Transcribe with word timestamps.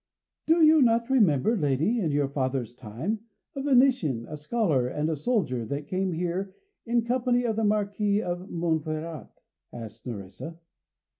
"Do 0.47 0.63
you 0.63 0.81
not 0.81 1.11
remember, 1.11 1.55
lady, 1.55 1.99
in 1.99 2.09
your 2.09 2.27
father's 2.27 2.73
time, 2.73 3.19
a 3.55 3.61
Venetian, 3.61 4.25
a 4.27 4.35
scholar 4.35 4.87
and 4.87 5.11
a 5.11 5.15
soldier, 5.15 5.63
that 5.67 5.85
came 5.87 6.11
here 6.13 6.55
in 6.87 7.03
company 7.05 7.43
of 7.43 7.55
the 7.55 7.63
Marquis 7.63 8.19
of 8.23 8.49
Monferrat?" 8.49 9.29
asked 9.71 10.07
Nerissa. 10.07 10.57